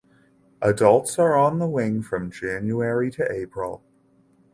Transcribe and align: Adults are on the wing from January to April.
Adults 0.63 1.19
are 1.19 1.37
on 1.37 1.59
the 1.59 1.67
wing 1.67 2.01
from 2.01 2.31
January 2.31 3.11
to 3.11 3.31
April. 3.31 3.83